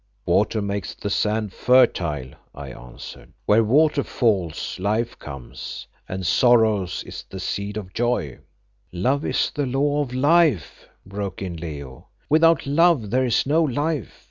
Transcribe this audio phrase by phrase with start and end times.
[0.25, 3.33] "Water makes the sand fertile," I answered.
[3.45, 8.39] "Where water falls, life comes, and sorrow is the seed of joy."
[8.91, 14.19] "Love is the law of life," broke in Leo; "without love there is no life.